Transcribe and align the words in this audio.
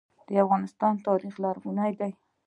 د 0.27 0.29
افغانستان 0.45 0.93
تاریخ 1.07 1.33
لرغونی 1.43 1.91
دی 1.99 2.11